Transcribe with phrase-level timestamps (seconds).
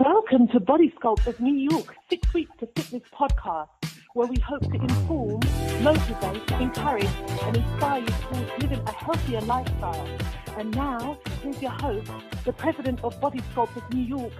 [0.00, 3.68] Welcome to Body Sculpt of New York Six Weeks to Fitness podcast,
[4.14, 5.40] where we hope to inform,
[5.82, 7.04] motivate, encourage,
[7.42, 10.08] and inspire you towards living a healthier lifestyle.
[10.56, 12.10] And now, here's your host,
[12.46, 14.32] the president of Body Sculpt of New York,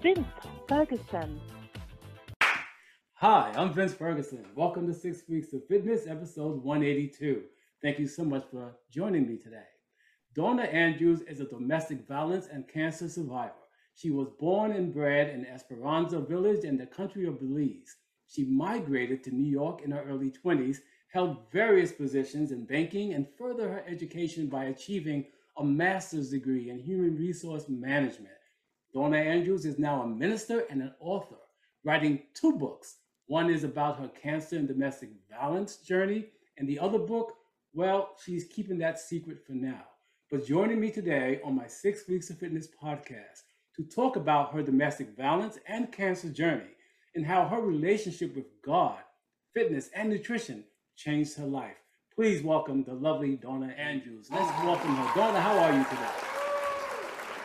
[0.00, 0.24] Vince
[0.68, 1.40] Ferguson.
[3.14, 4.44] Hi, I'm Vince Ferguson.
[4.54, 7.42] Welcome to Six Weeks of Fitness, episode 182.
[7.82, 9.66] Thank you so much for joining me today.
[10.36, 13.54] Donna Andrews is a domestic violence and cancer survivor.
[14.00, 17.96] She was born and bred in Esperanza Village in the country of Belize.
[18.28, 20.76] She migrated to New York in her early 20s,
[21.08, 25.24] held various positions in banking, and furthered her education by achieving
[25.56, 28.38] a master's degree in human resource management.
[28.94, 31.42] Donna Andrews is now a minister and an author,
[31.82, 32.98] writing two books.
[33.26, 36.26] One is about her cancer and domestic violence journey,
[36.56, 37.34] and the other book,
[37.74, 39.86] well, she's keeping that secret for now.
[40.30, 43.42] But joining me today on my Six Weeks of Fitness podcast
[43.78, 46.74] to talk about her domestic violence and cancer journey
[47.14, 48.98] and how her relationship with God,
[49.54, 50.64] fitness, and nutrition
[50.96, 51.76] changed her life.
[52.12, 54.26] Please welcome the lovely Donna Andrews.
[54.32, 55.14] Let's welcome her.
[55.14, 56.10] Donna, how are you today?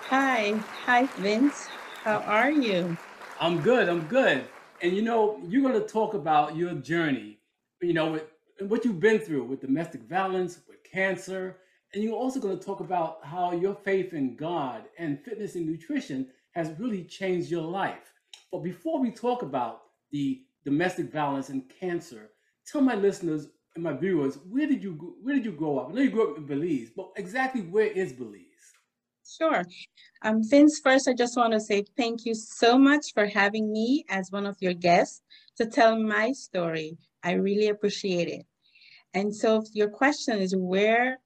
[0.09, 0.53] Hi.
[0.87, 1.67] Hi, Vince.
[2.03, 2.97] How are you?
[3.39, 3.87] I'm good.
[3.87, 4.43] I'm good.
[4.81, 7.37] And you know, you're going to talk about your journey,
[7.79, 8.23] you know, with
[8.59, 11.57] what you've been through with domestic violence, with cancer,
[11.93, 15.67] and you're also going to talk about how your faith in God and fitness and
[15.67, 18.13] nutrition has really changed your life.
[18.51, 22.31] But before we talk about the domestic violence and cancer,
[22.65, 25.89] tell my listeners and my viewers where did you where did you grow up?
[25.89, 28.43] I know you grew up in Belize, but exactly where is Belize?
[29.25, 29.63] Sure.
[30.21, 34.05] Um, Vince, first, I just want to say thank you so much for having me
[34.09, 35.21] as one of your guests
[35.57, 36.97] to tell my story.
[37.23, 38.45] I really appreciate it.
[39.13, 41.19] And so, your question is where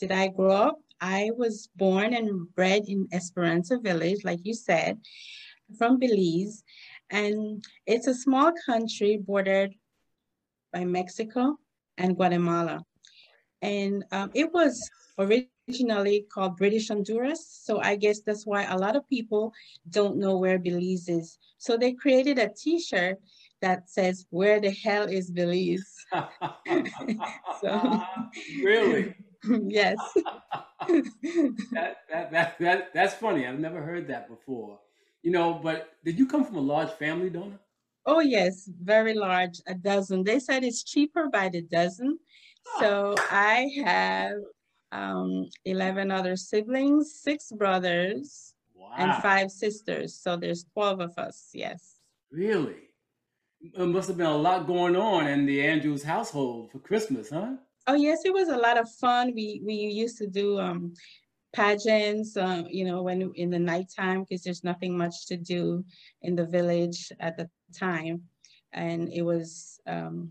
[0.00, 0.78] did I grow up?
[1.00, 4.98] I was born and bred in Esperanza Village, like you said,
[5.78, 6.64] from Belize.
[7.10, 9.74] And it's a small country bordered
[10.72, 11.56] by Mexico
[11.98, 12.82] and Guatemala.
[13.62, 17.46] And um, it was originally called British Honduras.
[17.62, 19.52] So I guess that's why a lot of people
[19.90, 21.38] don't know where Belize is.
[21.58, 23.18] So they created a t-shirt
[23.60, 26.06] that says, where the hell is Belize?
[27.60, 28.02] so,
[28.62, 29.14] really?
[29.68, 29.96] yes.
[30.88, 33.46] that, that, that, that, that's funny.
[33.46, 34.78] I've never heard that before.
[35.22, 37.58] You know, but did you come from a large family, Donna?
[38.06, 40.24] Oh, yes, very large, a dozen.
[40.24, 42.18] They said it's cheaper by the dozen.
[42.78, 44.38] So I have
[44.92, 48.92] um, 11 other siblings, six brothers, wow.
[48.96, 50.14] and five sisters.
[50.14, 51.96] So there's 12 of us, yes.
[52.30, 52.76] Really?
[53.60, 57.56] It must have been a lot going on in the Andrews household for Christmas, huh?
[57.90, 59.32] Oh yes, it was a lot of fun.
[59.34, 60.94] We we used to do um,
[61.52, 65.84] pageants, uh, you know, when in the nighttime because there's nothing much to do
[66.22, 68.22] in the village at the time,
[68.72, 70.30] and it was um,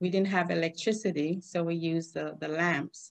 [0.00, 3.10] we didn't have electricity, so we used the the lamps,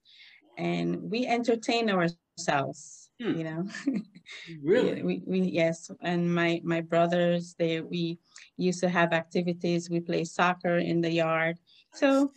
[0.57, 3.09] and we entertained ourselves.
[3.21, 3.35] Hmm.
[3.37, 3.67] You know,
[4.63, 8.17] really, we, we yes, and my my brothers they we
[8.55, 9.89] used to have activities.
[9.89, 11.59] We play soccer in the yard,
[11.91, 12.31] so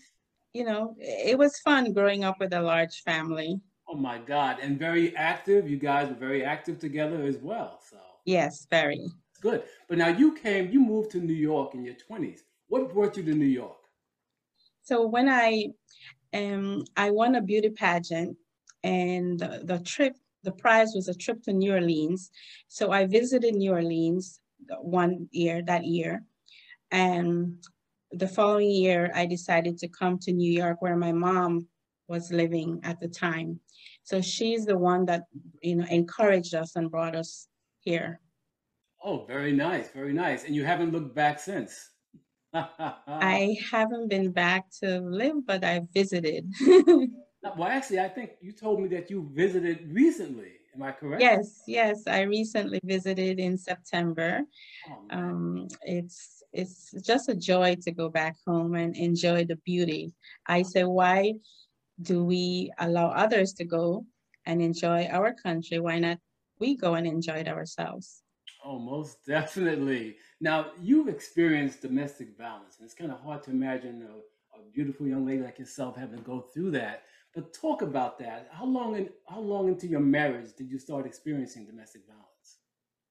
[0.53, 3.61] you know, it was fun growing up with a large family.
[3.89, 4.59] Oh my God.
[4.61, 5.69] And very active.
[5.69, 7.81] You guys were very active together as well.
[7.89, 9.07] So, yes, very.
[9.41, 9.65] Good.
[9.89, 12.41] But now you came, you moved to New York in your 20s.
[12.69, 13.77] What brought you to New York?
[14.83, 15.69] So, when I,
[16.35, 18.37] um, I won a beauty pageant
[18.83, 22.31] and the, the trip, the prize was a trip to New Orleans.
[22.69, 24.41] So, I visited New Orleans
[24.81, 26.23] one year, that year.
[26.91, 27.63] And
[28.13, 31.67] the following year, I decided to come to New York where my mom
[32.09, 33.61] was living at the time.
[34.03, 35.25] So she's the one that,
[35.63, 37.49] you know, encouraged us and brought us
[37.81, 38.21] here.
[39.03, 40.45] Oh, very nice, very nice.
[40.45, 41.91] And you haven't looked back since?
[42.55, 46.53] I haven't been back to live, but I visited.
[47.57, 50.53] well, actually, I think you told me that you visited recently.
[50.75, 51.23] Am I correct?
[51.23, 52.07] Yes, yes.
[52.07, 54.43] I recently visited in September.
[54.89, 60.13] Oh, um, it's it's just a joy to go back home and enjoy the beauty.
[60.47, 61.35] I say, why
[62.01, 64.07] do we allow others to go
[64.45, 65.81] and enjoy our country?
[65.81, 66.19] Why not
[66.59, 68.23] we go and enjoy it ourselves?
[68.65, 70.17] Oh, most definitely.
[70.41, 75.07] Now, you've experienced domestic violence, and it's kind of hard to imagine a, a beautiful
[75.07, 77.03] young lady like yourself having to go through that.
[77.35, 78.49] But talk about that.
[78.53, 82.59] How long in, how long into your marriage did you start experiencing domestic violence?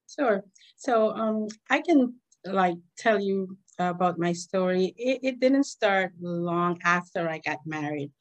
[0.07, 0.43] Sure.
[0.75, 2.15] So um, I can
[2.45, 4.93] like tell you about my story.
[4.97, 8.11] It, it didn't start long after I got married.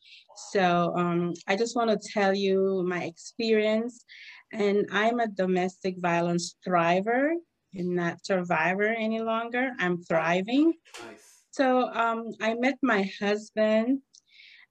[0.53, 4.05] So um, I just want to tell you my experience.
[4.53, 7.33] And I'm a domestic violence thriver.
[7.77, 9.71] am not survivor any longer.
[9.79, 10.73] I'm thriving.
[11.05, 11.45] Nice.
[11.53, 14.01] So um, I met my husband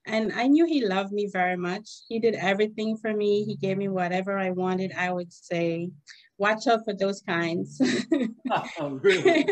[0.05, 1.87] and I knew he loved me very much.
[2.07, 3.43] He did everything for me.
[3.43, 4.91] He gave me whatever I wanted.
[4.97, 5.91] I would say,
[6.39, 7.79] watch out for those kinds.
[8.79, 9.45] oh, really?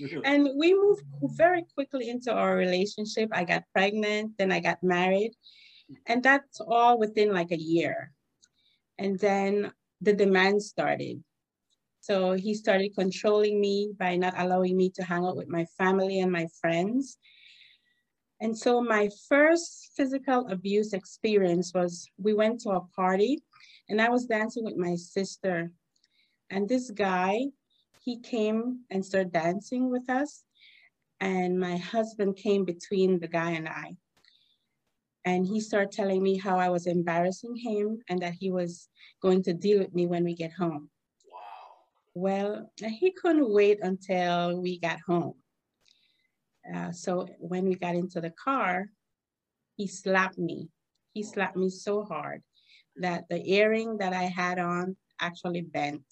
[0.00, 0.22] really?
[0.24, 1.02] And we moved
[1.36, 3.30] very quickly into our relationship.
[3.32, 5.32] I got pregnant, then I got married.
[6.06, 8.12] And that's all within like a year.
[8.98, 11.22] And then the demand started.
[12.00, 16.20] So he started controlling me by not allowing me to hang out with my family
[16.20, 17.16] and my friends.
[18.40, 23.42] And so my first physical abuse experience was we went to a party
[23.88, 25.70] and I was dancing with my sister.
[26.50, 27.46] And this guy,
[28.00, 30.44] he came and started dancing with us.
[31.20, 33.96] And my husband came between the guy and I.
[35.24, 38.88] And he started telling me how I was embarrassing him and that he was
[39.22, 40.90] going to deal with me when we get home.
[41.32, 41.40] Wow.
[42.14, 45.34] Well, he couldn't wait until we got home.
[46.74, 48.86] Uh, so when we got into the car,
[49.76, 50.68] he slapped me.
[51.12, 52.42] He slapped me so hard
[52.96, 56.04] that the earring that I had on actually bent.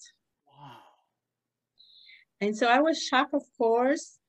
[2.43, 4.19] And so I was shocked, of course,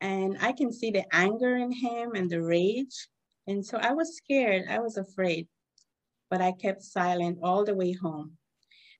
[0.00, 3.06] and I can see the anger in him and the rage.
[3.46, 5.46] And so I was scared, I was afraid,
[6.30, 8.32] but I kept silent all the way home.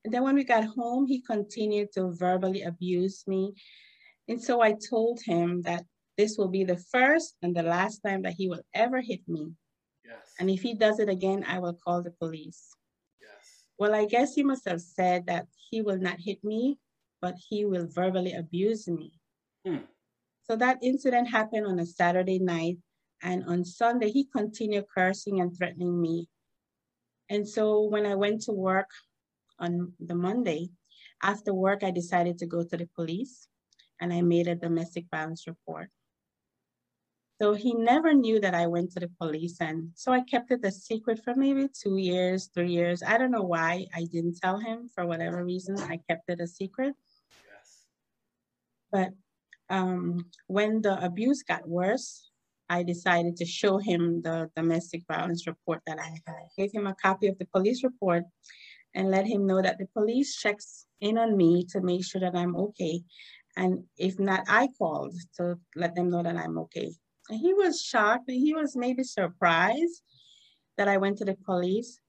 [0.04, 3.54] And then when we got home, he continued to verbally abuse me.
[4.28, 5.82] And so I told him that
[6.16, 9.50] this will be the first and the last time that he will ever hit me.
[10.04, 10.34] Yes.
[10.38, 12.68] And if he does it again, I will call the police.
[13.20, 13.64] Yes.
[13.80, 16.78] Well, I guess he must have said that he will not hit me,
[17.20, 19.12] but he will verbally abuse me.
[19.66, 19.84] Hmm.
[20.42, 22.78] So that incident happened on a Saturday night.
[23.22, 26.28] And on Sunday, he continued cursing and threatening me.
[27.28, 28.90] And so when I went to work
[29.58, 30.70] on the Monday,
[31.22, 33.48] after work, I decided to go to the police
[34.00, 35.90] and I made a domestic violence report.
[37.40, 39.60] So he never knew that I went to the police.
[39.60, 43.02] And so I kept it a secret for maybe two years, three years.
[43.02, 45.78] I don't know why I didn't tell him for whatever reason.
[45.78, 46.94] I kept it a secret.
[48.90, 49.10] But
[49.70, 52.30] um, when the abuse got worse,
[52.70, 56.48] I decided to show him the domestic violence report that I had.
[56.56, 58.24] Gave him a copy of the police report
[58.94, 62.34] and let him know that the police checks in on me to make sure that
[62.34, 63.02] I'm okay.
[63.56, 66.92] And if not, I called to let them know that I'm okay.
[67.28, 70.02] And he was shocked and he was maybe surprised
[70.76, 72.00] that I went to the police.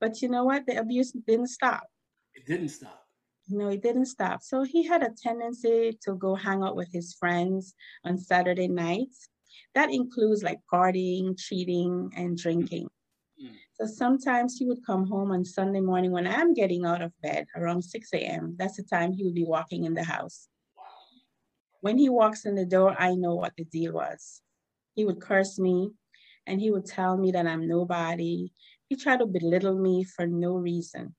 [0.00, 0.66] But you know what?
[0.66, 1.84] The abuse didn't stop.
[2.34, 2.99] It didn't stop.
[3.50, 4.42] No, it didn't stop.
[4.42, 7.74] So he had a tendency to go hang out with his friends
[8.04, 9.28] on Saturday nights.
[9.74, 12.88] That includes like partying, cheating, and drinking.
[13.42, 13.54] Mm.
[13.74, 17.46] So sometimes he would come home on Sunday morning when I'm getting out of bed
[17.56, 18.56] around 6 a.m.
[18.58, 20.48] That's the time he would be walking in the house.
[20.76, 20.84] Wow.
[21.80, 24.42] When he walks in the door, I know what the deal was.
[24.94, 25.90] He would curse me
[26.46, 28.52] and he would tell me that I'm nobody.
[28.88, 31.14] He tried to belittle me for no reason.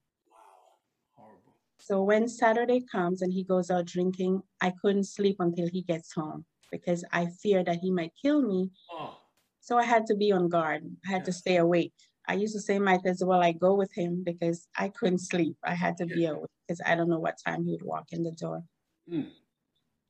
[1.81, 6.13] So when Saturday comes and he goes out drinking, I couldn't sleep until he gets
[6.13, 8.69] home because I fear that he might kill me.
[8.91, 9.17] Oh.
[9.61, 10.83] So I had to be on guard.
[11.07, 11.93] I had to stay awake.
[12.27, 15.57] I used to say might as well I go with him because I couldn't sleep.
[15.63, 18.21] I had to be awake because I don't know what time he would walk in
[18.23, 18.63] the door.
[19.11, 19.29] Mm.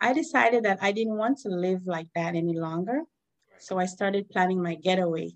[0.01, 2.97] I decided that I didn't want to live like that any longer.
[2.97, 3.59] Right.
[3.59, 5.31] So I started planning my getaway.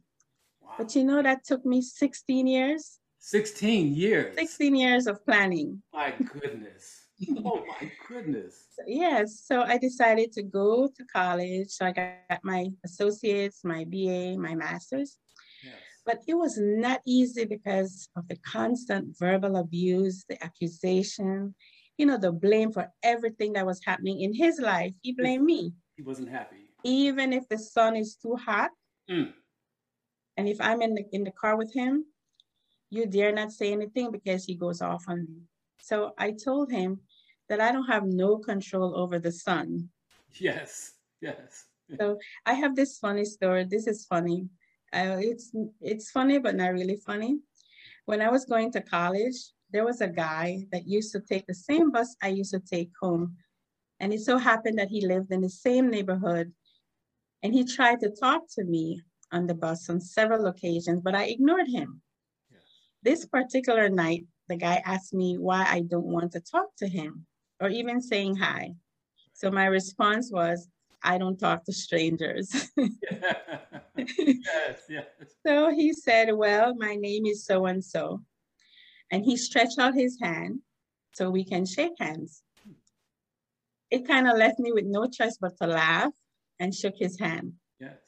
[0.62, 0.74] Wow.
[0.78, 4.36] But you know, that took me 16 years, 16 years.
[4.38, 5.82] 16 years of planning.
[5.92, 7.08] My goodness.
[7.44, 8.68] oh my goodness.
[8.76, 11.70] So, yes, so I decided to go to college.
[11.70, 15.18] So I got my associates, my BA, my master's.
[15.64, 15.74] Yes.
[16.06, 21.56] But it was not easy because of the constant verbal abuse, the accusation,
[21.98, 24.94] you know, the blame for everything that was happening in his life.
[25.02, 25.74] He blamed me.
[25.96, 26.70] He wasn't happy.
[26.84, 28.70] Even if the sun is too hot,
[29.10, 29.34] Mm.
[30.38, 32.06] and if I'm in the, in the car with him,
[32.96, 35.42] you dare not say anything because he goes off on me.
[35.82, 37.02] So I told him
[37.50, 39.90] that I don't have no control over the sun.
[40.40, 40.94] Yes.
[41.22, 41.66] Yes.
[42.00, 43.66] So I have this funny story.
[43.66, 44.50] This is funny.
[44.92, 47.40] Uh, it's it's funny, but not really funny.
[48.06, 49.36] When I was going to college,
[49.72, 52.92] there was a guy that used to take the same bus I used to take
[53.02, 53.36] home,
[54.00, 56.54] and it so happened that he lived in the same neighborhood,
[57.44, 61.26] and he tried to talk to me on the bus on several occasions, but I
[61.26, 62.02] ignored him.
[63.06, 67.28] This particular night, the guy asked me why I don't want to talk to him
[67.62, 68.72] or even saying hi.
[69.34, 70.68] So my response was,
[71.04, 72.72] I don't talk to strangers.
[73.96, 74.80] yes.
[74.90, 75.06] Yes.
[75.46, 78.22] so he said, Well, my name is so and so.
[79.12, 80.62] And he stretched out his hand
[81.14, 82.42] so we can shake hands.
[83.92, 86.12] it kind of left me with no choice but to laugh
[86.60, 87.54] and shook his hand.
[87.80, 88.00] Yes.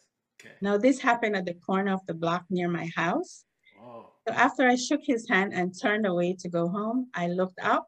[0.42, 0.56] Okay.
[0.60, 3.46] Now, this happened at the corner of the block near my house.
[3.80, 4.17] Oh.
[4.28, 7.88] So after I shook his hand and turned away to go home, I looked up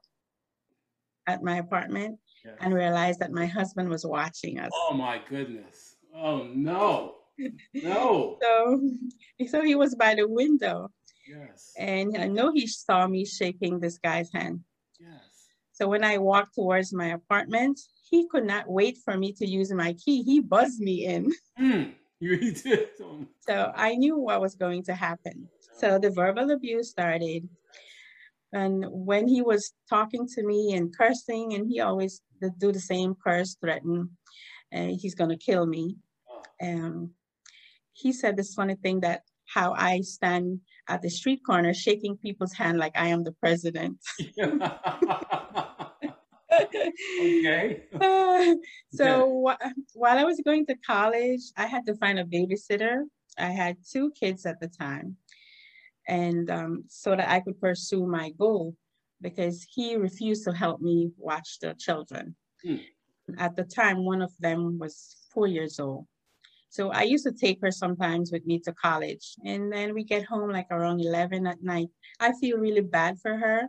[1.27, 2.17] at my apartment
[2.61, 4.71] and realized that my husband was watching us.
[4.73, 5.97] Oh my goodness.
[6.15, 7.15] Oh no.
[7.73, 8.37] No.
[8.41, 8.81] So,
[9.47, 10.91] so he was by the window
[11.27, 11.71] Yes.
[11.77, 14.61] and I know he saw me shaking this guy's hand.
[14.99, 15.47] Yes.
[15.71, 17.79] So when I walked towards my apartment,
[18.09, 20.23] he could not wait for me to use my key.
[20.23, 21.31] He buzzed me in.
[21.57, 21.83] Hmm.
[22.19, 22.89] You did.
[23.41, 25.47] So I knew what was going to happen.
[25.79, 27.47] So the verbal abuse started.
[28.51, 32.21] And when he was talking to me and cursing, and he always
[32.57, 34.17] do the same curse, threaten,
[34.71, 35.95] and he's gonna kill me.
[36.29, 36.67] Oh.
[36.67, 37.11] Um,
[37.93, 42.53] he said this funny thing that how I stand at the street corner shaking people's
[42.53, 43.97] hand like I am the president.
[47.21, 47.83] okay.
[47.99, 48.55] Uh,
[48.93, 49.61] so wh-
[49.93, 53.03] while I was going to college, I had to find a babysitter.
[53.37, 55.17] I had two kids at the time,
[56.09, 58.75] and um, so that I could pursue my goal,
[59.21, 62.35] because he refused to help me watch the children.
[62.63, 62.77] Hmm.
[63.37, 66.07] At the time, one of them was four years old.
[66.69, 70.25] So I used to take her sometimes with me to college, and then we get
[70.25, 71.89] home like around 11 at night.
[72.19, 73.67] I feel really bad for her,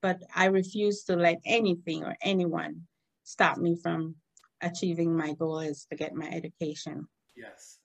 [0.00, 2.82] but I refuse to let anything or anyone
[3.24, 4.16] stop me from
[4.60, 7.08] achieving my goal is to get my education.
[7.36, 7.78] Yes.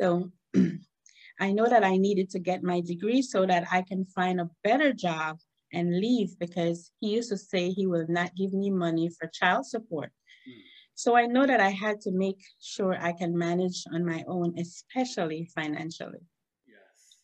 [0.00, 0.30] So
[1.40, 4.50] I know that I needed to get my degree so that I can find a
[4.64, 5.38] better job
[5.72, 9.66] and leave because he used to say he will not give me money for child
[9.66, 10.10] support.
[10.46, 10.60] Hmm.
[10.94, 14.58] So I know that I had to make sure I can manage on my own,
[14.58, 16.24] especially financially.
[16.66, 17.22] Yes.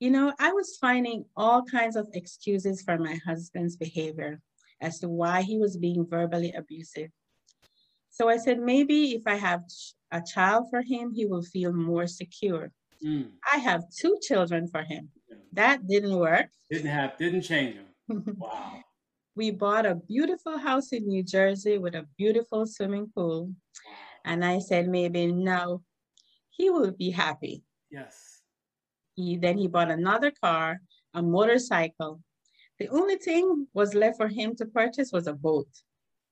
[0.00, 4.40] You know, I was finding all kinds of excuses for my husband's behavior
[4.80, 7.10] as to why he was being verbally abusive.
[8.10, 9.62] So I said, maybe if I have
[10.10, 12.72] a child for him, he will feel more secure.
[13.04, 13.30] Mm.
[13.52, 15.10] I have two children for him.
[15.28, 15.36] Yeah.
[15.52, 16.48] That didn't work.
[16.70, 17.16] Didn't have.
[17.18, 17.86] Didn't change him.
[18.38, 18.84] Wow.
[19.34, 23.52] we bought a beautiful house in New Jersey with a beautiful swimming pool.
[24.24, 25.82] And I said, maybe now
[26.50, 27.62] he will be happy.
[27.90, 28.42] Yes.
[29.14, 30.80] He then he bought another car,
[31.14, 32.20] a motorcycle.
[32.78, 35.68] The only thing was left for him to purchase was a boat.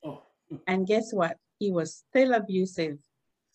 [0.04, 0.22] Oh.
[0.66, 1.36] And guess what?
[1.58, 2.98] He was still abusive.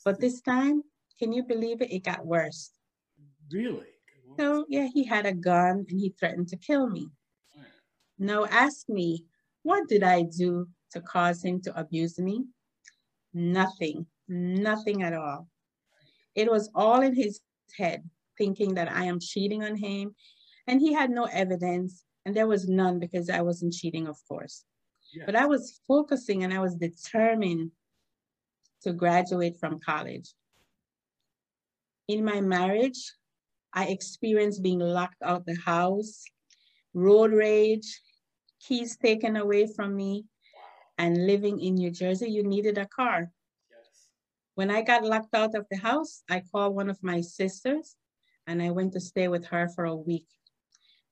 [0.04, 0.84] But this time,
[1.20, 1.92] can you believe it?
[1.92, 2.72] It got worse.
[3.51, 3.88] Really.
[4.38, 7.10] So yeah, he had a gun and he threatened to kill me.
[8.18, 9.25] Now ask me,
[9.63, 12.46] what did I do to cause him to abuse me?
[13.34, 15.48] Nothing, nothing at all.
[16.36, 17.41] It was all in his
[17.77, 18.03] head,
[18.38, 20.15] thinking that I am cheating on him.
[20.68, 24.63] And he had no evidence, and there was none because I wasn't cheating, of course.
[25.25, 27.72] But I was focusing and I was determined
[28.84, 30.29] to graduate from college.
[32.08, 33.13] In my marriage,
[33.74, 36.24] I experienced being locked out of the house,
[36.94, 38.02] road rage,
[38.60, 40.26] keys taken away from me,
[40.98, 43.32] and living in New Jersey, you needed a car.
[43.70, 44.08] Yes.
[44.56, 47.96] When I got locked out of the house, I called one of my sisters
[48.48, 50.28] and I went to stay with her for a week.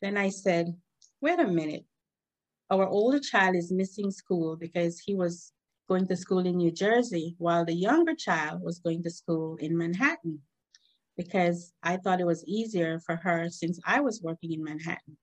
[0.02, 0.76] Then I said,
[1.22, 1.86] wait a minute.
[2.70, 5.54] Our older child is missing school because he was
[5.88, 9.78] going to school in New Jersey, while the younger child was going to school in
[9.78, 10.42] Manhattan
[11.18, 15.18] because I thought it was easier for her since I was working in Manhattan.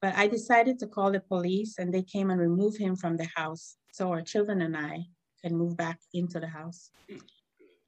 [0.00, 3.28] But I decided to call the police and they came and removed him from the
[3.34, 5.04] house so our children and I
[5.42, 6.90] can move back into the house.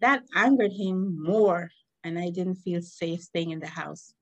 [0.00, 1.71] That angered him more
[2.05, 4.12] and I didn't feel safe staying in the house.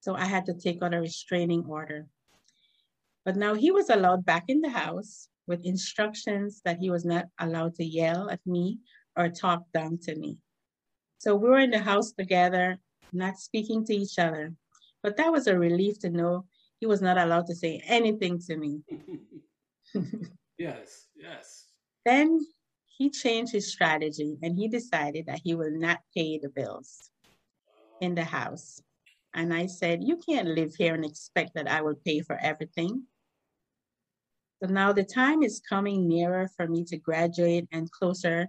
[0.00, 2.06] So I had to take out a restraining order.
[3.24, 7.26] But now he was allowed back in the house with instructions that he was not
[7.38, 8.78] allowed to yell at me
[9.16, 10.38] or talk down to me.
[11.24, 12.78] So we were in the house together,
[13.10, 14.52] not speaking to each other.
[15.02, 16.44] But that was a relief to know
[16.80, 18.82] he was not allowed to say anything to me.
[20.58, 21.06] yes.
[21.16, 21.68] Yes.
[22.04, 22.40] Then
[22.98, 27.10] he changed his strategy and he decided that he will not pay the bills
[28.02, 28.82] in the house.
[29.32, 33.04] And I said, You can't live here and expect that I will pay for everything.
[34.62, 38.48] So now the time is coming nearer for me to graduate and closer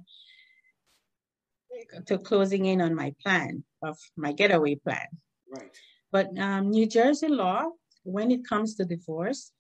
[2.08, 5.08] to closing in on my plan of my getaway plan.
[5.50, 5.72] Right.
[6.12, 7.65] But um, New Jersey law,
[8.03, 9.51] when it comes to divorce,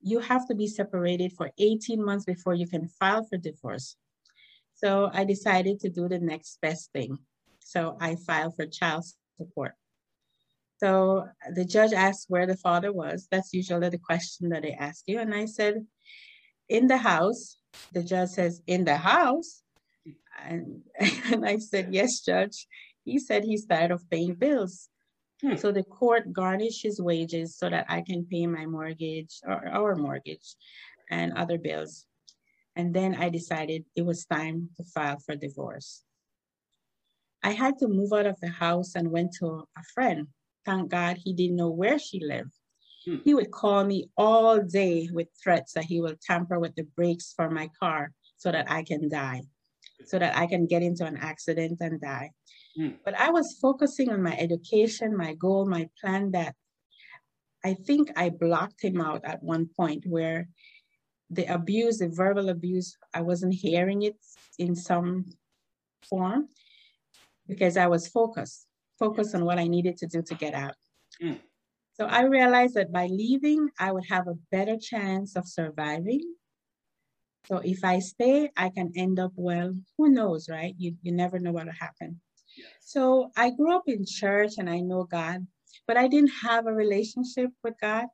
[0.00, 3.96] you have to be separated for 18 months before you can file for divorce.
[4.74, 7.18] So I decided to do the next best thing.
[7.60, 9.04] So I filed for child
[9.38, 9.74] support.
[10.78, 13.28] So the judge asked where the father was.
[13.30, 15.20] That's usually the question that they ask you.
[15.20, 15.86] And I said,
[16.68, 17.58] in the house.
[17.92, 19.62] The judge says, in the house?
[20.48, 20.82] And,
[21.32, 22.66] and I said, yes, judge.
[23.04, 24.88] He said he's tired of paying bills.
[25.42, 25.56] Hmm.
[25.56, 29.96] So the court garnished his wages so that I can pay my mortgage or our
[29.96, 30.54] mortgage
[31.10, 32.06] and other bills.
[32.76, 36.04] And then I decided it was time to file for divorce.
[37.42, 40.28] I had to move out of the house and went to a friend.
[40.64, 42.52] Thank God he didn't know where she lived.
[43.04, 43.16] Hmm.
[43.24, 47.32] He would call me all day with threats that he will tamper with the brakes
[47.34, 49.42] for my car so that I can die,
[50.06, 52.30] so that I can get into an accident and die.
[52.76, 52.90] Hmm.
[53.04, 56.54] But I was focusing on my education, my goal, my plan that
[57.64, 60.48] I think I blocked him out at one point where
[61.30, 64.16] the abuse, the verbal abuse, I wasn't hearing it
[64.58, 65.26] in some
[66.08, 66.48] form
[67.46, 68.66] because I was focused,
[68.98, 70.74] focused on what I needed to do to get out.
[71.22, 71.38] Mm.
[71.94, 76.34] So I realized that by leaving, I would have a better chance of surviving.
[77.46, 79.74] So if I stay, I can end up well.
[79.98, 80.74] Who knows, right?
[80.78, 82.20] You, you never know what will happen.
[82.56, 82.68] Yes.
[82.80, 85.46] So I grew up in church and I know God,
[85.86, 88.06] but I didn't have a relationship with God.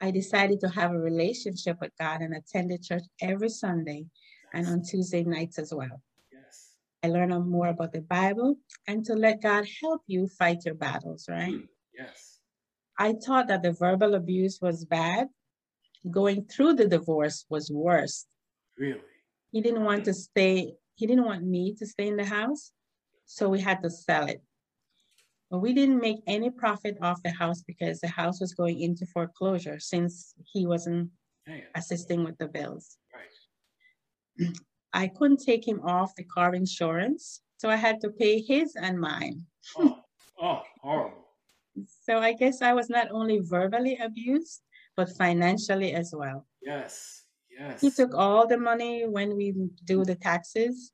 [0.00, 4.06] I decided to have a relationship with God and attended church every Sunday
[4.52, 6.02] and on Tuesday nights as well.
[6.32, 6.72] Yes.
[7.02, 11.26] I learned more about the Bible and to let God help you fight your battles,
[11.28, 11.54] right?
[11.54, 12.40] Mm, yes.
[12.98, 15.28] I thought that the verbal abuse was bad.
[16.10, 18.26] Going through the divorce was worse.
[18.78, 19.00] Really?
[19.52, 22.72] He didn't want to stay, he didn't want me to stay in the house.
[23.26, 24.42] So we had to sell it.
[25.50, 29.06] But we didn't make any profit off the house because the house was going into
[29.06, 31.10] foreclosure since he wasn't
[31.74, 32.96] assisting with the bills.
[33.14, 34.52] Right.
[34.92, 38.98] I couldn't take him off the car insurance, so I had to pay his and
[39.00, 39.42] mine.
[39.76, 39.98] oh,
[40.40, 41.28] oh, horrible.
[42.04, 44.62] So I guess I was not only verbally abused,
[44.96, 46.46] but financially as well.
[46.62, 47.23] Yes,
[47.58, 47.80] yes.
[47.80, 50.92] He took all the money when we do the taxes.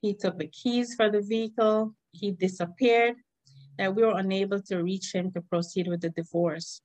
[0.00, 1.94] He took the keys for the vehicle.
[2.12, 3.16] He disappeared
[3.78, 6.80] that we were unable to reach him to proceed with the divorce.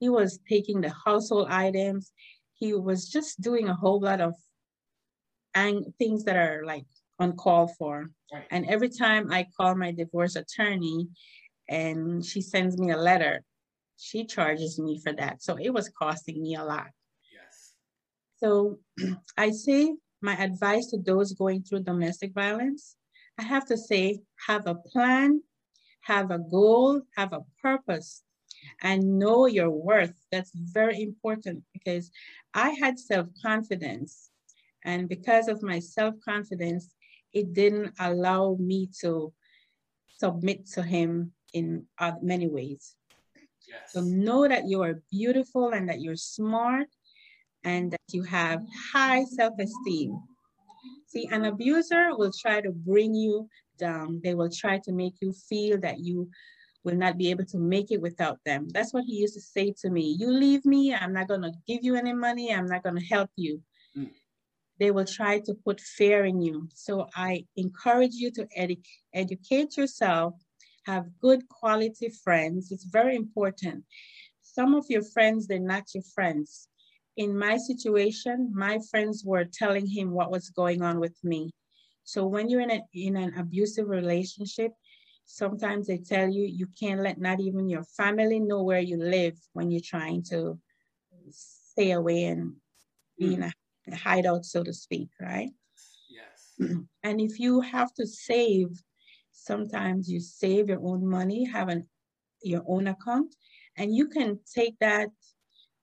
[0.00, 2.12] He was taking the household items.
[2.54, 4.34] He was just doing a whole lot of
[5.54, 6.86] ang- things that are like
[7.18, 8.10] uncalled for.
[8.32, 8.46] Right.
[8.50, 11.08] And every time I call my divorce attorney
[11.68, 13.42] and she sends me a letter,
[13.96, 15.42] she charges me for that.
[15.42, 16.88] So it was costing me a lot.
[18.42, 18.78] So
[19.36, 22.96] I say my advice to those going through domestic violence
[23.40, 25.42] I have to say, have a plan,
[26.02, 28.22] have a goal, have a purpose,
[28.82, 30.12] and know your worth.
[30.30, 32.10] That's very important because
[32.52, 34.28] I had self confidence.
[34.84, 36.94] And because of my self confidence,
[37.32, 39.32] it didn't allow me to
[40.18, 41.86] submit to him in
[42.20, 42.94] many ways.
[43.66, 43.92] Yes.
[43.92, 46.88] So know that you are beautiful and that you're smart
[47.64, 50.18] and that you have high self esteem.
[51.06, 54.20] See, an abuser will try to bring you down.
[54.22, 56.30] They will try to make you feel that you
[56.84, 58.68] will not be able to make it without them.
[58.72, 60.16] That's what he used to say to me.
[60.18, 63.04] You leave me, I'm not going to give you any money, I'm not going to
[63.04, 63.60] help you.
[63.96, 64.10] Mm.
[64.78, 66.68] They will try to put fear in you.
[66.74, 70.34] So I encourage you to edu- educate yourself,
[70.86, 72.72] have good quality friends.
[72.72, 73.84] It's very important.
[74.40, 76.69] Some of your friends, they're not your friends
[77.16, 81.50] in my situation, my friends were telling him what was going on with me.
[82.04, 84.72] So when you're in, a, in an abusive relationship,
[85.24, 89.38] sometimes they tell you you can't let not even your family know where you live
[89.52, 90.58] when you're trying to
[91.30, 92.54] stay away and
[93.18, 93.52] be in mm.
[93.92, 95.50] a hideout, so to speak, right?
[96.08, 96.70] Yes.
[97.02, 98.68] And if you have to save,
[99.32, 101.86] sometimes you save your own money, have an
[102.42, 103.34] your own account,
[103.76, 105.10] and you can take that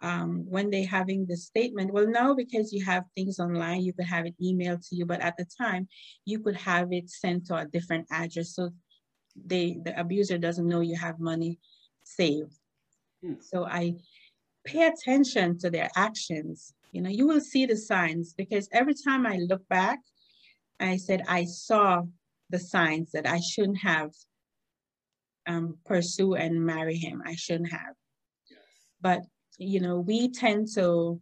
[0.01, 1.91] um, when they're having the statement.
[1.91, 5.21] Well, now because you have things online, you could have it emailed to you, but
[5.21, 5.87] at the time,
[6.25, 8.71] you could have it sent to a different address so
[9.45, 11.59] they the abuser doesn't know you have money
[12.03, 12.53] saved.
[13.23, 13.35] Hmm.
[13.39, 13.95] So I
[14.65, 16.73] pay attention to their actions.
[16.91, 19.99] You know, you will see the signs because every time I look back,
[20.79, 22.03] I said I saw
[22.49, 24.11] the signs that I shouldn't have
[25.47, 27.21] um, pursue and marry him.
[27.25, 27.93] I shouldn't have.
[28.49, 28.59] Yes.
[29.01, 29.21] But
[29.57, 31.19] you know, we tend to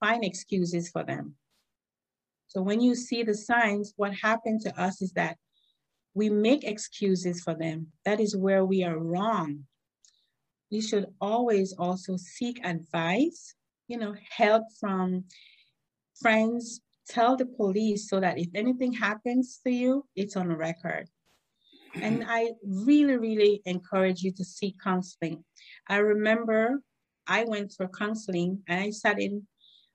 [0.00, 1.34] find excuses for them.
[2.48, 5.36] So when you see the signs, what happened to us is that
[6.14, 7.88] we make excuses for them.
[8.04, 9.64] That is where we are wrong.
[10.70, 13.54] We should always also seek advice,
[13.88, 15.24] you know, help from
[16.20, 21.08] friends, tell the police so that if anything happens to you, it's on record.
[22.00, 25.44] And I really, really encourage you to seek counseling.
[25.88, 26.82] I remember
[27.26, 29.46] I went for counseling and I in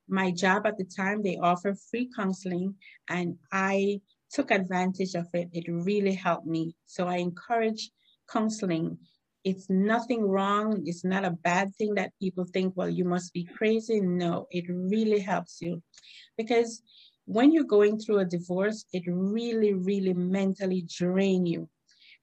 [0.07, 1.21] my job at the time.
[1.21, 2.75] They offer free counseling
[3.09, 5.49] and I took advantage of it.
[5.53, 6.75] It really helped me.
[6.85, 7.91] So I encourage
[8.31, 8.97] counseling.
[9.43, 10.83] It's nothing wrong.
[10.85, 13.99] It's not a bad thing that people think, well, you must be crazy.
[14.01, 15.81] No, it really helps you
[16.37, 16.81] because
[17.25, 21.69] when you're going through a divorce, it really, really mentally drain you,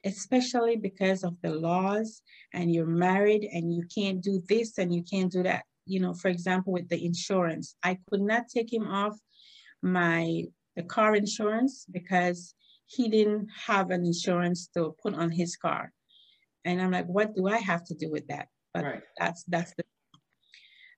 [0.07, 2.23] especially because of the laws
[2.55, 5.65] and you're married and you can't do this and you can't do that.
[5.85, 9.19] You know, for example, with the insurance, I could not take him off
[9.83, 10.45] my
[10.77, 12.55] the car insurance because
[12.87, 15.93] he didn't have an insurance to put on his car.
[16.65, 18.49] And I'm like, what do I have to do with that?
[18.73, 19.03] But right.
[19.19, 19.85] that's that's the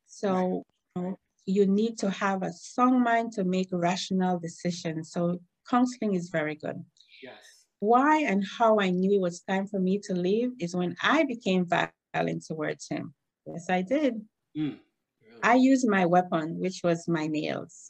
[0.07, 0.65] so
[0.97, 1.15] right
[1.49, 5.11] you need to have a strong mind to make rational decisions.
[5.11, 6.85] So counseling is very good.
[7.23, 7.58] Yes.
[7.81, 11.25] Why and how I knew it was time for me to leave is when I
[11.25, 13.15] became violent towards him.
[13.47, 14.15] Yes, I did.
[14.57, 14.79] Mm,
[15.23, 15.43] really?
[15.43, 17.89] I used my weapon, which was my nails.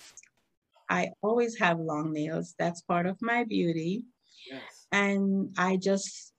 [0.91, 2.55] I always have long nails.
[2.59, 4.05] That's part of my beauty.
[4.51, 4.87] Yes.
[4.93, 6.33] And I just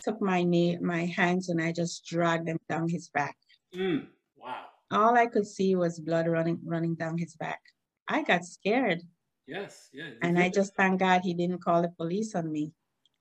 [0.00, 3.36] took my nail, my hands and I just dragged them down his back.
[3.74, 7.60] Mm, wow all I could see was blood running running down his back.
[8.08, 9.02] I got scared.
[9.46, 10.10] Yes, yeah.
[10.22, 12.72] And I just thank God he didn't call the police on me.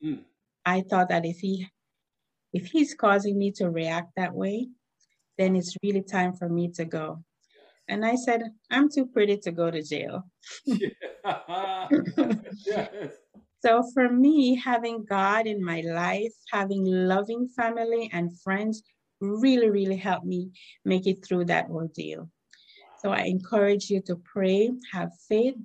[0.04, 0.22] Mm.
[0.66, 1.68] I thought that if he
[2.54, 4.70] if he's causing me to react that way,
[5.38, 7.24] then it's really time for me to go.
[7.88, 10.30] And I said, I'm too pretty to go to jail.
[12.66, 13.12] yes.
[13.60, 18.84] So for me, having God in my life, having loving family and friends
[19.20, 20.52] really, really helped me
[20.86, 22.30] make it through that ordeal.
[22.98, 25.56] So I encourage you to pray, have faith,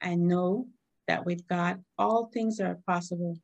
[0.00, 0.66] and know
[1.08, 3.36] that with God, all things are possible.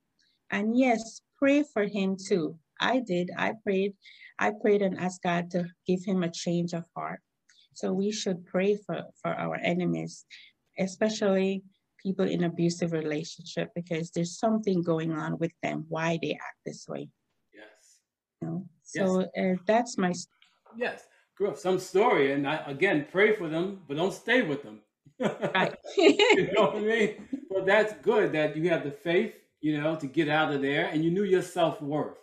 [0.50, 2.58] And yes, pray for him too.
[2.80, 3.30] I did.
[3.36, 3.94] I prayed.
[4.38, 7.20] I prayed and asked God to give him a change of heart.
[7.74, 10.24] So we should pray for, for our enemies,
[10.78, 11.62] especially
[12.02, 16.86] people in abusive relationship, because there's something going on with them, why they act this
[16.88, 17.08] way.
[17.54, 17.98] Yes.
[18.40, 18.66] You know?
[18.82, 19.58] So yes.
[19.58, 20.12] uh, that's my.
[20.76, 21.06] Yes,
[21.56, 24.80] some story, and I again pray for them, but don't stay with them.
[25.20, 25.74] Right.
[25.96, 27.28] you know what I mean?
[27.48, 30.86] Well, that's good that you have the faith, you know, to get out of there,
[30.86, 32.18] and you knew your self worth.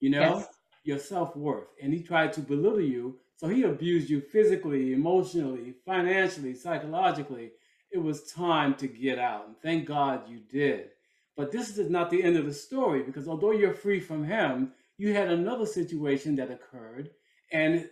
[0.00, 0.48] You know, yes.
[0.84, 5.74] your self worth, and he tried to belittle you, so he abused you physically, emotionally,
[5.86, 7.52] financially, psychologically.
[7.90, 10.90] It was time to get out, and thank God you did.
[11.36, 14.72] But this is not the end of the story because although you're free from him,
[14.98, 17.10] you had another situation that occurred,
[17.50, 17.88] and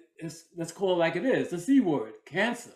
[0.57, 2.73] let's call it like it is the C word, cancer.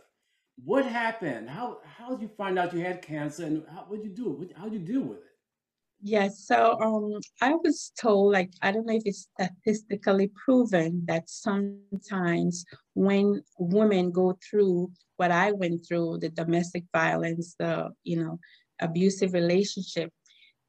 [0.65, 1.51] What happened?
[1.51, 4.57] How how did you find out you had cancer, and how did you do it?
[4.57, 5.37] How did you deal with it?
[6.03, 11.29] Yes, so um, I was told, like, I don't know if it's statistically proven that
[11.29, 12.65] sometimes
[12.95, 18.39] when women go through what I went through, the domestic violence, the, you know,
[18.81, 20.13] abusive relationship,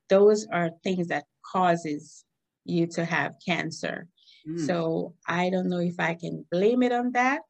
[0.08, 2.24] those are things that causes
[2.64, 4.08] you to have cancer.
[4.48, 4.66] Mm.
[4.66, 7.42] So I don't know if I can blame it on that,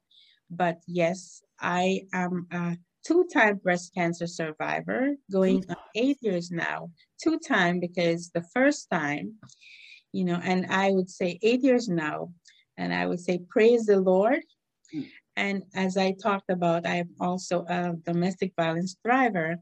[0.49, 6.91] but yes, I am a two-time breast cancer survivor, going on eight years now.
[7.21, 9.35] Two-time because the first time,
[10.11, 12.33] you know, and I would say eight years now,
[12.77, 14.41] and I would say praise the Lord.
[14.93, 15.07] Mm.
[15.35, 19.57] And as I talked about, I am also a domestic violence thriver.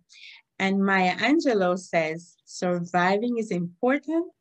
[0.58, 4.32] And Maya Angelou says, surviving is important,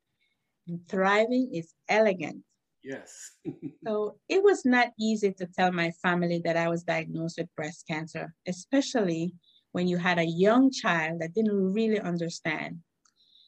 [0.88, 2.42] thriving is elegant.
[2.84, 3.32] Yes.
[3.86, 7.86] so it was not easy to tell my family that I was diagnosed with breast
[7.88, 9.32] cancer, especially
[9.72, 12.80] when you had a young child that didn't really understand.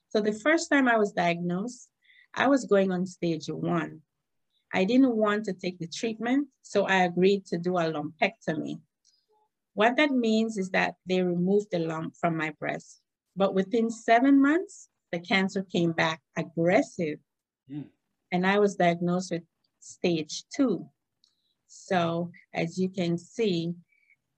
[0.09, 1.89] So the first time I was diagnosed,
[2.35, 4.01] I was going on stage one.
[4.73, 8.81] I didn't want to take the treatment, so I agreed to do a lumpectomy.
[9.75, 13.01] What that means is that they removed the lump from my breast.
[13.37, 17.19] But within seven months, the cancer came back aggressive.
[17.71, 17.87] Mm.
[18.37, 19.45] And I was diagnosed with
[19.81, 20.87] stage two.
[21.69, 23.73] So as you can see,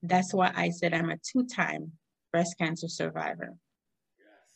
[0.04, 1.90] that's why I said I'm a two-time
[2.30, 3.56] breast cancer survivor.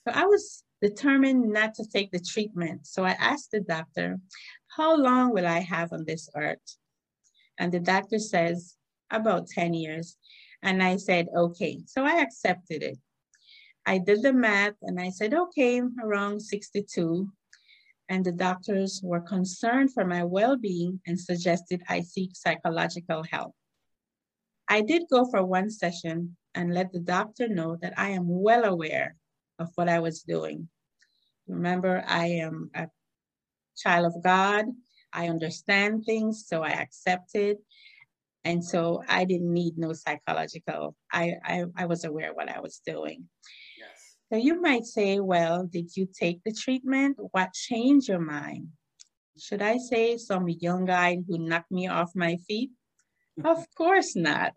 [0.05, 2.87] So I was determined not to take the treatment.
[2.87, 4.21] So I asked the doctor,
[4.77, 6.77] how long will I have on this earth?
[7.59, 8.77] And the doctor says,
[9.11, 10.17] about 10 years.
[10.63, 11.81] And I said, okay.
[11.87, 12.99] So I accepted it.
[13.87, 17.29] I did the math and I said, okay, around 62.
[18.13, 23.55] And the doctors were concerned for my well-being and suggested I seek psychological help.
[24.69, 28.65] I did go for one session and let the doctor know that I am well
[28.65, 29.17] aware
[29.59, 30.69] of what I was doing.
[31.49, 32.89] Remember, I am a
[33.79, 34.67] child of God.
[35.15, 37.57] I understand things, so I accepted.
[38.45, 40.97] And so I didn't need no psychological.
[41.11, 43.25] I, I, I was aware what I was doing.
[44.33, 47.19] So you might say, well, did you take the treatment?
[47.33, 48.69] What changed your mind?
[49.39, 52.71] Should I say some young guy who knocked me off my feet?
[53.45, 54.55] of course not.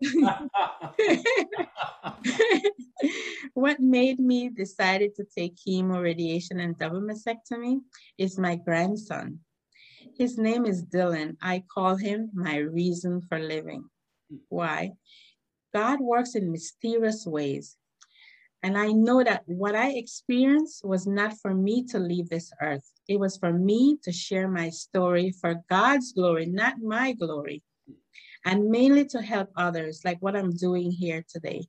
[3.52, 7.80] what made me decided to take chemo, radiation, and double mastectomy
[8.16, 9.40] is my grandson.
[10.16, 11.36] His name is Dylan.
[11.42, 13.84] I call him my reason for living.
[14.30, 14.38] Hmm.
[14.48, 14.92] Why?
[15.74, 17.76] God works in mysterious ways.
[18.66, 22.82] And I know that what I experienced was not for me to leave this earth.
[23.06, 27.62] It was for me to share my story for God's glory, not my glory.
[28.44, 31.68] And mainly to help others, like what I'm doing here today.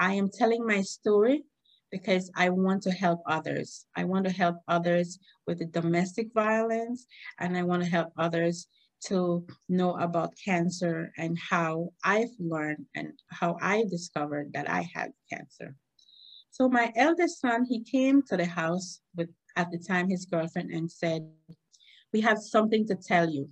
[0.00, 1.44] I am telling my story
[1.92, 3.86] because I want to help others.
[3.94, 7.06] I want to help others with the domestic violence,
[7.38, 8.66] and I want to help others
[9.04, 15.12] to know about cancer and how I've learned and how I discovered that I had
[15.32, 15.76] cancer.
[16.56, 20.70] So my eldest son, he came to the house with at the time his girlfriend
[20.70, 21.20] and said,
[22.14, 23.50] "We have something to tell you."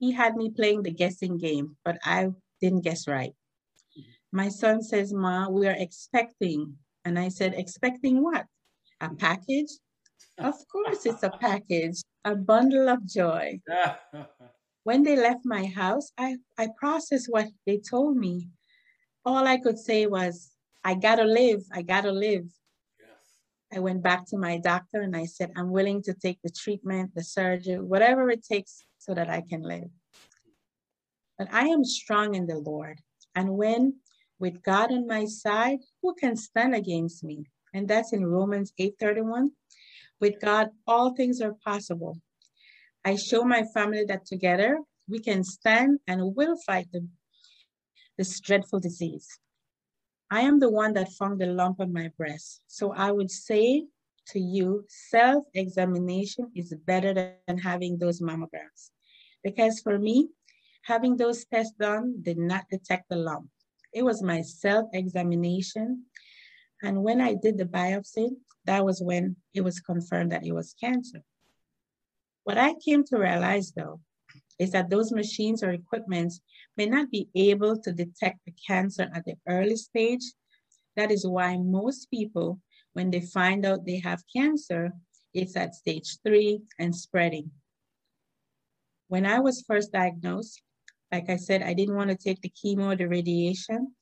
[0.00, 2.30] He had me playing the guessing game, but I
[2.60, 3.32] didn't guess right.
[4.32, 8.46] My son says, Ma, we are expecting and I said, expecting what?
[9.00, 9.70] A package?
[10.38, 13.60] Of course, it's a package, a bundle of joy.
[14.82, 18.48] when they left my house, I, I processed what they told me.
[19.24, 20.53] All I could say was,
[20.84, 22.44] I gotta live, I gotta live.
[23.00, 23.08] Yes.
[23.72, 27.14] I went back to my doctor and I said, I'm willing to take the treatment,
[27.14, 29.88] the surgery, whatever it takes so that I can live.
[31.38, 33.00] But I am strong in the Lord.
[33.34, 33.94] And when
[34.38, 37.46] with God on my side, who can stand against me?
[37.72, 39.52] And that's in Romans 8:31.
[40.20, 42.20] With God, all things are possible.
[43.04, 47.06] I show my family that together we can stand and will fight the,
[48.16, 49.28] this dreadful disease.
[50.30, 52.62] I am the one that found the lump on my breast.
[52.66, 53.86] So I would say
[54.28, 58.90] to you, self examination is better than having those mammograms.
[59.42, 60.28] Because for me,
[60.82, 63.48] having those tests done did not detect the lump.
[63.92, 66.04] It was my self examination.
[66.82, 68.30] And when I did the biopsy,
[68.64, 71.22] that was when it was confirmed that it was cancer.
[72.44, 74.00] What I came to realize though,
[74.58, 76.40] is that those machines or equipments
[76.76, 80.22] may not be able to detect the cancer at the early stage.
[80.96, 82.60] That is why most people,
[82.92, 84.92] when they find out they have cancer,
[85.32, 87.50] it's at stage three and spreading.
[89.08, 90.62] When I was first diagnosed,
[91.12, 93.94] like I said, I didn't want to take the chemo, the radiation,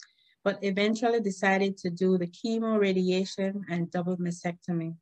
[0.44, 4.94] but eventually decided to do the chemo, radiation, and double mastectomy.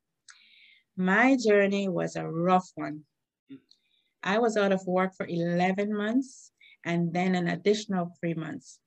[0.97, 3.05] My journey was a rough one.
[4.23, 6.53] I was out of work for 11 months
[6.85, 8.79] and then an additional three months.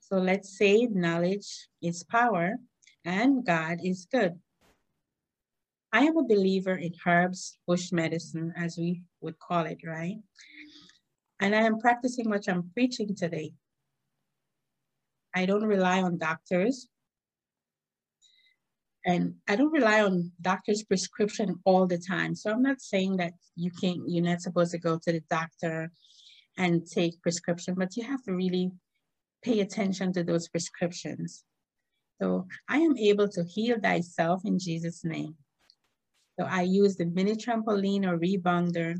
[0.00, 2.56] So let's say knowledge is power
[3.04, 4.38] and God is good.
[5.92, 10.18] I am a believer in herbs, bush medicine, as we would call it, right?
[11.40, 13.52] And I am practicing what I'm preaching today.
[15.34, 16.88] I don't rely on doctors.
[19.06, 22.34] And I don't rely on doctor's prescription all the time.
[22.34, 25.92] So I'm not saying that you can't, you're not supposed to go to the doctor
[26.58, 28.72] and take prescription, but you have to really
[29.44, 31.44] pay attention to those prescriptions.
[32.20, 35.36] So I am able to heal thyself in Jesus' name.
[36.38, 38.96] So I use the mini trampoline or rebounder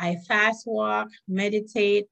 [0.00, 2.06] I fast walk, meditate,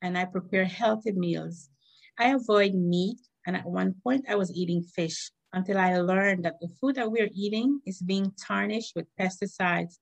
[0.00, 1.70] and I prepare healthy meals.
[2.16, 6.60] I avoid meat, and at one point I was eating fish until I learned that
[6.60, 9.98] the food that we're eating is being tarnished with pesticides,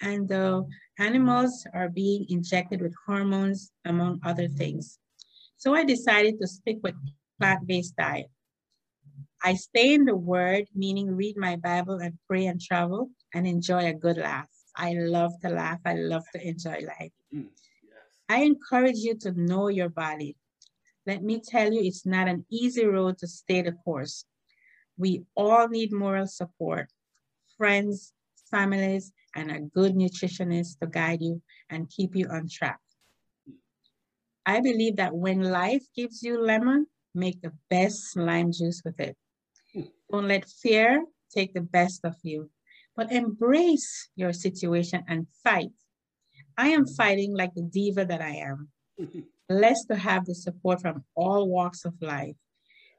[0.00, 0.64] and the
[0.98, 4.98] animals are being injected with hormones, among other things.
[5.56, 6.94] So I decided to stick with
[7.40, 8.30] plant-based diet.
[9.42, 13.86] I stay in the word, meaning read my Bible and pray and travel and enjoy
[13.86, 14.48] a good laugh.
[14.76, 15.80] I love to laugh.
[15.84, 17.12] I love to enjoy life.
[17.34, 17.48] Mm,
[17.82, 18.02] yes.
[18.28, 20.36] I encourage you to know your body.
[21.06, 24.24] Let me tell you, it's not an easy road to stay the course.
[24.98, 26.90] We all need moral support,
[27.56, 28.12] friends,
[28.50, 32.80] families, and a good nutritionist to guide you and keep you on track.
[34.44, 39.16] I believe that when life gives you lemon, make the best lime juice with it.
[40.10, 42.50] Don't let fear take the best of you
[42.98, 45.70] but embrace your situation and fight.
[46.58, 48.70] I am fighting like the diva that I am.
[49.48, 52.34] Blessed to have the support from all walks of life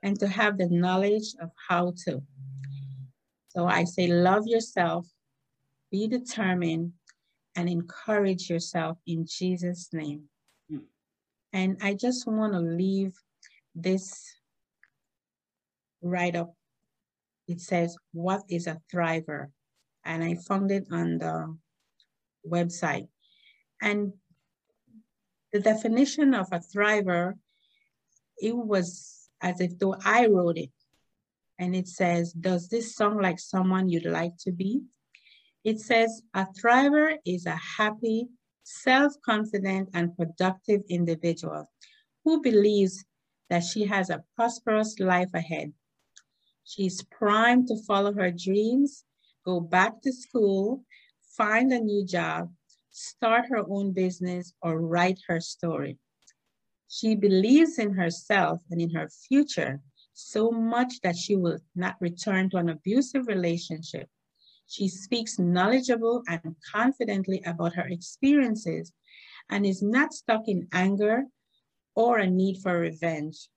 [0.04, 2.22] and to have the knowledge of how to.
[3.50, 5.08] So I say, love yourself,
[5.92, 6.94] be determined,
[7.56, 10.24] and encourage yourself in Jesus' name.
[10.70, 10.86] Hmm.
[11.52, 13.14] And I just want to leave
[13.76, 14.36] this
[16.02, 16.54] write up.
[17.48, 19.48] It says, What is a thriver?
[20.06, 21.58] And I found it on the
[22.48, 23.08] website.
[23.82, 24.14] And
[25.52, 27.34] the definition of a thriver,
[28.38, 30.72] it was as if though I wrote it.
[31.58, 34.82] And it says, Does this sound like someone you'd like to be?
[35.64, 38.28] It says, A thriver is a happy,
[38.64, 41.70] self confident, and productive individual
[42.24, 43.04] who believes
[43.50, 45.74] that she has a prosperous life ahead.
[46.64, 49.04] She's primed to follow her dreams,
[49.44, 50.86] go back to school,
[51.36, 52.54] find a new job,
[52.92, 55.98] start her own business, or write her story.
[56.92, 59.80] She believes in herself and in her future
[60.14, 64.10] so much that she will not return to an abusive relationship.
[64.66, 68.92] She speaks knowledgeable and confidently about her experiences
[69.50, 71.26] and is not stuck in anger
[71.96, 73.50] or a need for revenge.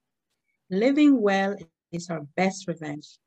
[0.70, 1.56] Living well
[1.90, 3.18] is her best revenge.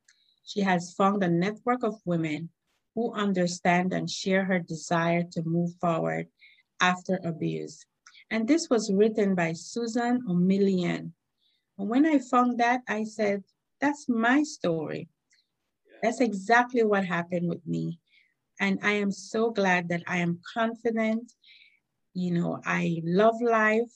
[0.44, 2.50] She has found a network of women
[2.94, 6.28] who understand and share her desire to move forward
[6.80, 7.86] after abuse.
[8.32, 11.12] And this was written by Susan Omilian.
[11.78, 13.44] And when I found that, I said,
[13.80, 15.10] that's my story.
[16.02, 18.00] That's exactly what happened with me.
[18.60, 21.34] And I am so glad that I am confident.
[22.14, 23.92] You know, I love life.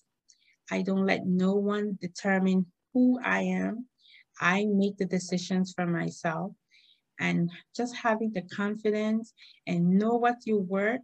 [0.71, 3.85] I don't let no one determine who I am.
[4.39, 6.51] I make the decisions for myself.
[7.19, 9.33] And just having the confidence
[9.67, 11.01] and know what you worth,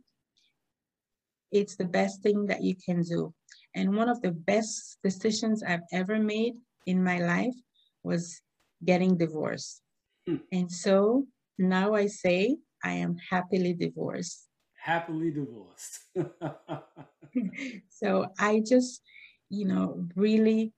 [1.56, 3.34] it's the best thing that you can do.
[3.76, 7.56] And one of the best decisions I've ever made in my life
[8.04, 8.41] was
[8.84, 9.82] getting divorced.
[10.28, 10.44] Hmm.
[10.52, 11.26] And so
[11.58, 14.48] now I say I am happily divorced.
[14.84, 16.00] Happily divorced.
[17.89, 19.02] so I just,
[19.50, 20.74] you know, really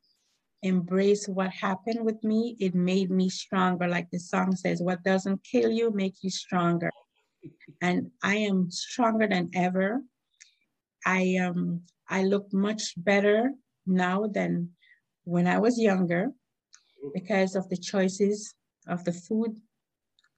[0.61, 2.55] embrace what happened with me.
[2.59, 3.87] It made me stronger.
[3.87, 6.91] Like the song says, what doesn't kill you make you stronger.
[7.81, 10.01] And I am stronger than ever.
[11.07, 13.53] I um I look much better
[13.85, 14.71] now than
[15.23, 16.31] when I was younger
[17.13, 18.53] because of the choices
[18.87, 19.55] of the food.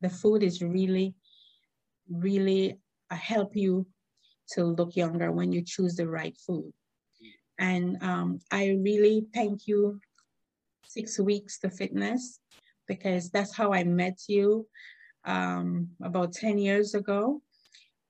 [0.02, 1.16] The food is really,
[2.10, 2.78] really
[3.10, 3.88] uh, help you
[4.54, 6.72] to look younger when you choose the right food.
[7.58, 10.00] And um, I really thank you
[10.86, 12.40] six weeks to fitness
[12.88, 14.68] because that's how I met you
[15.26, 17.42] um, about 10 years ago.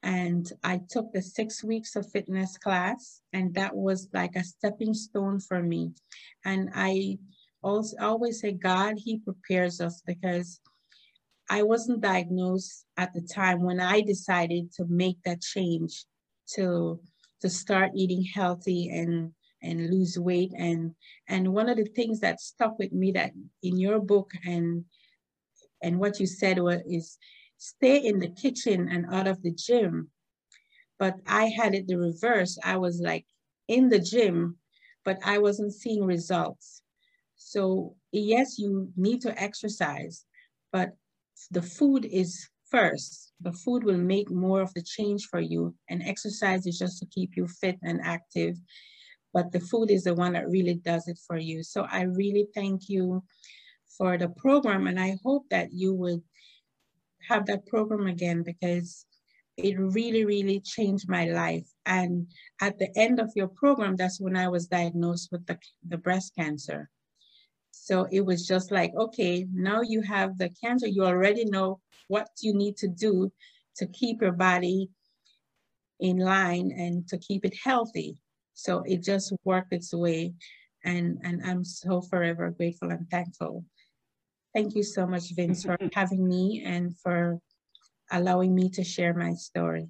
[0.02, 4.94] And I took the six weeks of fitness class, and that was like a stepping
[4.94, 5.92] stone for me.
[6.46, 7.18] And I
[7.62, 10.62] also always say, God, He prepares us because
[11.50, 16.06] I wasn't diagnosed at the time when I decided to make that change
[16.56, 17.00] to
[17.42, 19.32] to start eating healthy and
[19.62, 20.94] and lose weight and
[21.28, 23.32] and one of the things that stuck with me that
[23.64, 24.86] in your book and
[25.82, 27.18] and what you said was is
[27.60, 30.10] stay in the kitchen and out of the gym.
[30.98, 32.58] But i had it the reverse.
[32.64, 33.26] I was like
[33.68, 34.58] in the gym
[35.06, 36.82] but i wasn't seeing results.
[37.36, 40.26] So yes you need to exercise
[40.72, 40.90] but
[41.52, 43.32] the food is first.
[43.42, 47.06] The food will make more of the change for you and exercise is just to
[47.08, 48.56] keep you fit and active
[49.34, 51.62] but the food is the one that really does it for you.
[51.64, 53.24] So I really thank you
[53.98, 56.22] for the program and I hope that you would
[57.28, 59.06] have that program again because
[59.58, 61.68] it really, really changed my life.
[61.86, 62.28] And
[62.62, 66.34] at the end of your program, that's when I was diagnosed with the, the breast
[66.38, 66.90] cancer.
[67.72, 72.30] So it was just like, okay, now you have the cancer, you already know what
[72.42, 73.32] you need to do
[73.78, 74.90] to keep your body
[76.00, 78.18] in line and to keep it healthy.
[78.54, 80.34] So it just worked its way.
[80.84, 83.66] And, and I'm so forever grateful and thankful.
[84.54, 87.40] Thank you so much, Vince, for having me and for
[88.12, 89.90] allowing me to share my story.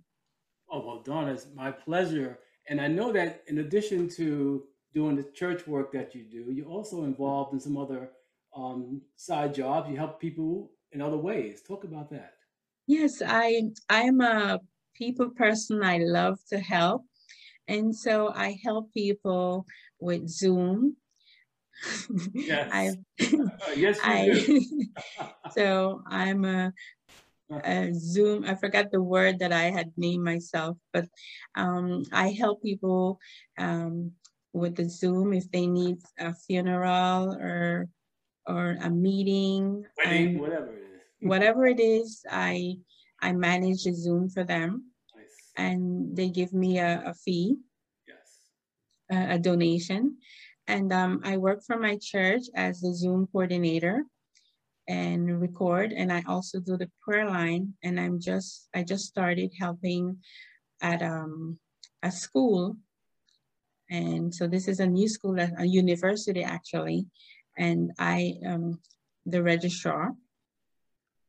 [0.72, 2.40] Oh, well, Donna, it's my pleasure.
[2.68, 4.64] And I know that in addition to
[4.94, 8.12] doing the church work that you do, you're also involved in some other
[8.56, 9.90] um, side jobs.
[9.90, 11.62] You help people in other ways.
[11.62, 12.34] Talk about that.
[12.88, 14.60] Yes, I I'm a
[14.96, 15.84] people person.
[15.84, 17.04] I love to help.
[17.68, 19.66] And so I help people
[20.00, 20.98] with Zoom.
[22.34, 22.70] Yes.
[22.72, 22.92] I,
[23.76, 24.64] yes, I,
[25.52, 26.74] so I'm a,
[27.64, 28.46] a, Zoom.
[28.46, 31.06] I forgot the word that I had named myself, but
[31.56, 33.20] um, I help people
[33.58, 34.12] um,
[34.54, 37.88] with the Zoom if they need a funeral or
[38.48, 40.82] or a meeting, Wedding, whatever it
[41.22, 41.28] is.
[41.28, 42.76] whatever it is, I
[43.22, 44.90] I manage the Zoom for them
[45.60, 47.58] and they give me a, a fee.
[48.08, 49.36] Yes.
[49.36, 50.18] a donation.
[50.70, 54.04] And um, I work for my church as the Zoom coordinator
[54.88, 55.92] and record.
[55.92, 57.74] And I also do the prayer line.
[57.84, 60.20] And I'm just, I just started helping
[60.80, 61.58] at um,
[62.04, 62.78] a school.
[63.90, 67.08] And so this is a new school, a university actually.
[67.58, 68.80] And I um,
[69.26, 70.14] the registrar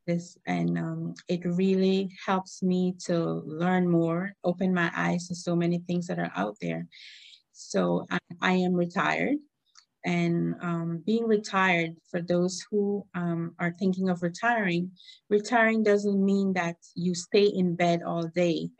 [0.06, 5.54] this and um, it really helps me to learn more open my eyes to so
[5.54, 6.86] many things that are out there
[7.60, 9.36] so i, I am retired.
[10.02, 14.92] And um, being retired for those who um, are thinking of retiring
[15.28, 18.70] retiring doesn't mean that you stay in bed all day.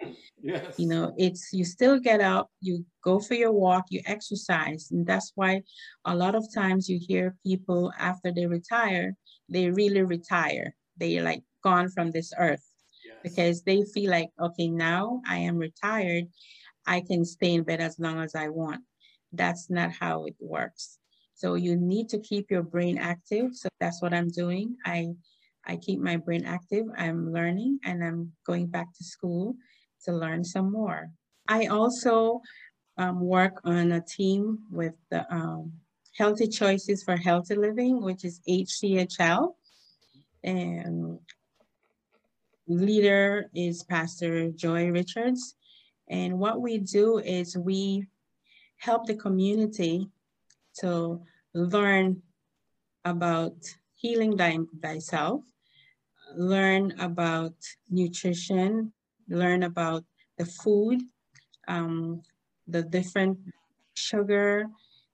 [0.43, 0.79] Yes.
[0.79, 4.89] you know it's you still get up you go for your walk you exercise.
[4.91, 5.63] And that's why
[6.07, 9.15] a lot of times you hear people after they retire
[9.49, 10.75] they really retire.
[10.97, 12.65] They like gone from this earth.
[13.05, 13.17] Yes.
[13.23, 16.25] because they feel like okay now i am retired
[16.91, 18.83] i can stay in bed as long as i want
[19.33, 21.01] that's not how it works
[21.41, 23.57] so you need to keep your brain active.
[23.57, 24.77] So that's what I'm doing.
[24.85, 25.15] I
[25.65, 26.85] I keep my brain active.
[26.99, 29.57] I'm learning and I'm going back to school
[30.05, 31.11] to learn some more.
[31.49, 32.43] I also
[32.99, 35.73] um, work on a team with the um,
[36.19, 39.55] Healthy Choices for Healthy Living, which is HCHL.
[40.45, 41.21] And
[42.69, 45.55] leader is Pastor Joy Richards.
[46.11, 48.07] And what we do is we
[48.79, 50.09] help the community
[50.81, 51.23] to
[51.55, 52.21] learn
[53.05, 53.55] about
[53.95, 55.43] healing thy, thyself,
[56.37, 57.55] learn about
[57.89, 58.93] nutrition,
[59.29, 60.05] learn about
[60.37, 61.01] the food,
[61.69, 62.23] um,
[62.67, 63.39] the different
[63.95, 64.67] sugar,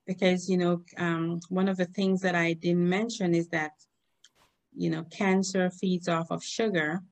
[0.07, 3.71] because, you know, um, one of the things that I didn't mention is that,
[4.75, 7.03] you know, cancer feeds off of sugar.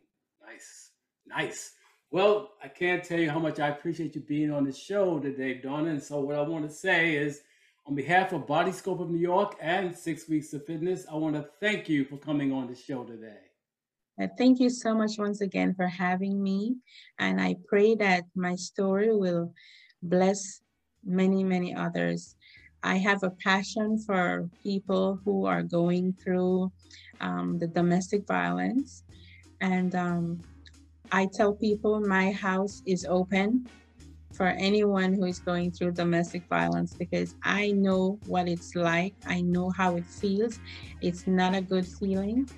[0.47, 0.91] Nice,
[1.27, 1.73] nice.
[2.11, 5.55] Well, I can't tell you how much I appreciate you being on the show today,
[5.55, 5.91] Donna.
[5.91, 7.43] And so, what I want to say is,
[7.87, 11.37] on behalf of Body Scope of New York and Six Weeks of Fitness, I want
[11.37, 13.39] to thank you for coming on the show today.
[14.21, 16.77] Uh, thank you so much once again for having me.
[17.19, 19.55] And I pray that my story will
[20.03, 20.61] bless
[21.05, 22.37] many, many others.
[22.83, 26.73] I have a passion for people who are going through
[27.21, 29.03] um, the domestic violence.
[29.61, 30.43] And um,
[31.13, 33.69] I tell people my house is open
[34.33, 39.15] for anyone who is going through domestic violence because I know what it's like.
[39.27, 40.59] I know how it feels.
[41.03, 42.49] It's not a good feeling.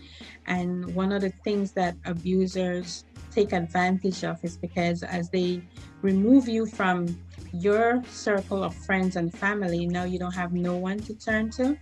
[0.46, 5.62] And one of the things that abusers take advantage of is because as they
[6.02, 7.06] remove you from
[7.52, 11.76] your circle of friends and family, now you don't have no one to turn to.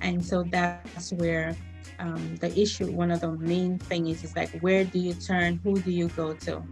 [0.00, 1.56] And so that's where
[1.98, 5.60] um, the issue, one of the main thing is, is like, where do you turn?
[5.62, 6.62] Who do you go to?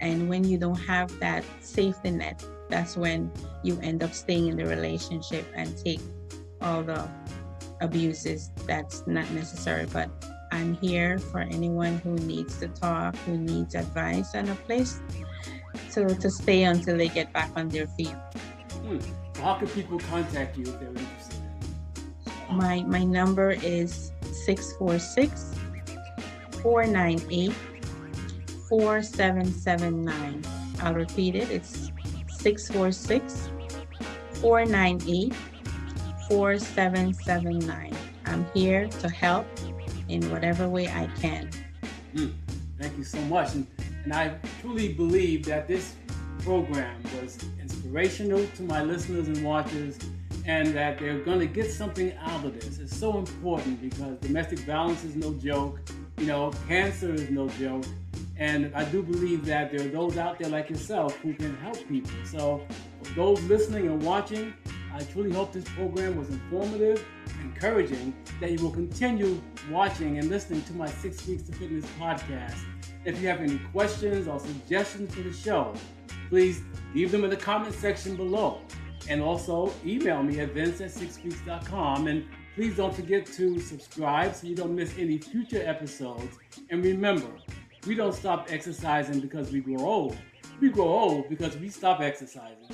[0.00, 3.30] And when you don't have that safety net, that's when
[3.62, 6.00] you end up staying in the relationship and take
[6.60, 7.08] all the
[7.80, 9.86] abuses that's not necessary.
[9.92, 10.10] But
[10.50, 15.00] I'm here for anyone who needs to talk, who needs advice and a place
[15.92, 18.14] to, to stay until they get back on their feet.
[18.82, 18.98] Hmm.
[19.40, 21.42] How can people contact you if they're interested?
[22.50, 24.12] My, my number is
[24.44, 25.54] 646
[26.62, 27.52] 498
[28.68, 30.42] 4779.
[30.80, 31.50] I'll repeat it.
[31.50, 31.90] It's
[32.28, 33.50] 646
[34.40, 35.34] 498
[36.28, 37.96] 4779.
[38.26, 39.46] I'm here to help
[40.08, 41.50] in whatever way I can.
[42.14, 42.32] Mm,
[42.78, 43.54] thank you so much.
[43.54, 43.66] And
[44.04, 45.94] and I truly believe that this
[46.40, 49.98] program was inspirational to my listeners and watchers
[50.46, 52.78] and that they're going to get something out of this.
[52.78, 55.80] It's so important because domestic violence is no joke.
[56.18, 57.84] You know, cancer is no joke.
[58.36, 61.76] And I do believe that there are those out there like yourself who can help
[61.88, 62.10] people.
[62.24, 62.62] So,
[63.14, 64.52] those listening and watching,
[64.92, 67.04] I truly hope this program was informative,
[67.44, 69.40] encouraging, that you will continue
[69.70, 72.58] watching and listening to my Six Weeks to Fitness podcast.
[73.04, 75.74] If you have any questions or suggestions for the show,
[76.28, 76.62] please
[76.94, 78.60] leave them in the comment section below.
[79.08, 82.06] And also email me at vince at sixweeks.com.
[82.06, 82.24] And
[82.54, 86.38] Please don't forget to subscribe so you don't miss any future episodes.
[86.70, 87.26] And remember,
[87.84, 90.16] we don't stop exercising because we grow old.
[90.60, 92.68] We grow old because we stop exercising.